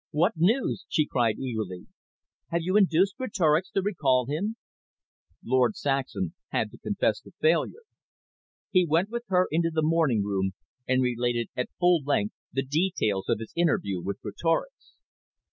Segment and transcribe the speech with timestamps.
[0.09, 1.85] "What news?" she cried eagerly.
[2.49, 4.55] "Have you induced Greatorex to recall him?"
[5.45, 7.83] Lord Saxham had to confess to failure.
[8.71, 10.53] He went with her into the morning room,
[10.87, 14.95] and related at full length the details of his interview with Greatorex.